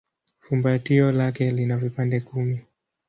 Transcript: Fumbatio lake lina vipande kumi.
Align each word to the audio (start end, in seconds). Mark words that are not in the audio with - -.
Fumbatio 0.39 1.11
lake 1.11 1.51
lina 1.51 1.77
vipande 1.77 2.19
kumi. 2.19 2.61